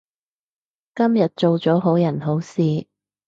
[0.95, 2.87] 今日做咗好人好事